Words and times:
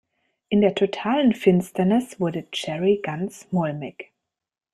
In 0.49 0.61
der 0.61 0.73
totalen 0.73 1.35
Finsternis 1.35 2.19
wurde 2.19 2.47
Jerry 2.51 3.01
ganz 3.03 3.45
mulmig. 3.51 4.11